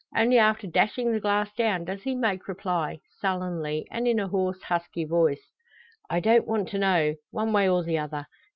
[0.17, 4.63] Only after dashing the glass down does he make reply sullenly, and in a hoarse,
[4.63, 5.53] husky voice:
[6.09, 8.25] "I don't want to know, one way or the other.